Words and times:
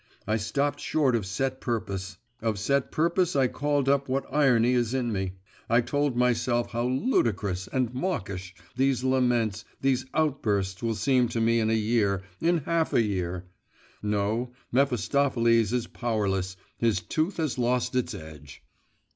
I 0.25 0.35
stopped 0.37 0.79
short 0.79 1.15
of 1.15 1.27
set 1.27 1.61
purpose, 1.61 2.17
of 2.41 2.57
set 2.57 2.91
purpose 2.91 3.35
I 3.35 3.47
called 3.47 3.87
up 3.87 4.09
what 4.09 4.25
irony 4.33 4.73
is 4.73 4.95
in 4.95 5.11
me, 5.11 5.33
I 5.69 5.81
told 5.81 6.17
myself 6.17 6.71
how 6.71 6.87
ludicrous 6.87 7.67
and 7.67 7.93
mawkish 7.93 8.55
these 8.75 9.03
laments, 9.03 9.63
these 9.79 10.07
outbursts 10.15 10.81
will 10.81 10.95
seem 10.95 11.27
to 11.27 11.39
me 11.39 11.59
in 11.59 11.69
a 11.69 11.73
year, 11.73 12.23
in 12.39 12.61
half 12.63 12.93
a 12.93 13.03
year.… 13.03 13.45
No, 14.01 14.53
Mephistopheles 14.71 15.71
is 15.71 15.85
powerless, 15.85 16.57
his 16.79 16.99
tooth 17.01 17.37
has 17.37 17.59
lost 17.59 17.93
its 17.95 18.15
edge. 18.15 18.63